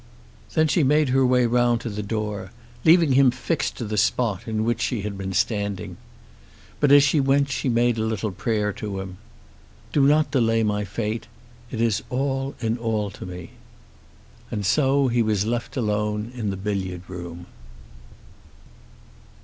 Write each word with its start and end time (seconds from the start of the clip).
Then 0.55 0.67
she 0.67 0.81
made 0.81 1.09
her 1.09 1.23
way 1.23 1.45
round 1.45 1.81
to 1.81 1.89
the 1.91 2.01
door, 2.01 2.49
leaving 2.83 3.11
him 3.11 3.29
fixed 3.29 3.77
to 3.77 3.85
the 3.85 3.97
spot 3.99 4.47
in 4.47 4.63
which 4.63 4.81
she 4.81 5.03
had 5.03 5.15
been 5.15 5.31
standing. 5.31 5.95
But 6.79 6.91
as 6.91 7.03
she 7.03 7.19
went 7.19 7.51
she 7.51 7.69
made 7.69 7.99
a 7.99 8.03
little 8.03 8.31
prayer 8.31 8.73
to 8.73 8.99
him. 8.99 9.17
"Do 9.93 10.07
not 10.07 10.31
delay 10.31 10.63
my 10.63 10.85
fate. 10.85 11.27
It 11.69 11.79
is 11.79 12.01
all 12.09 12.55
in 12.61 12.79
all 12.79 13.11
to 13.11 13.27
me." 13.27 13.51
And 14.49 14.65
so 14.65 15.07
he 15.07 15.21
was 15.21 15.45
left 15.45 15.77
alone 15.77 16.31
in 16.33 16.49
the 16.49 16.57
billiard 16.57 17.03
room. 17.07 17.45